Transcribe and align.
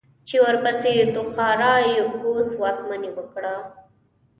چې 0.27 0.35
ورپسې 0.45 0.93
توخارا 1.15 1.73
يبگوس 1.97 2.49
واکمني 2.61 3.09
وکړه. 3.13 3.55